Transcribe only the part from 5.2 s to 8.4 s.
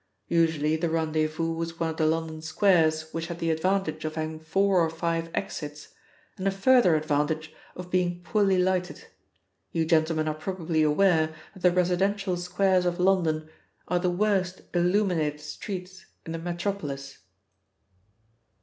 exits and a further advantage of being